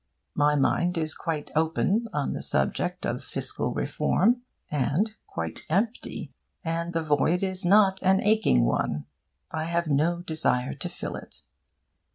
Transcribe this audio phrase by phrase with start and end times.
[0.33, 6.31] My mind is quite open on the subject of fiscal reform, and quite empty;
[6.65, 9.05] and the void is not an aching one:
[9.51, 11.43] I have no desire to fill it.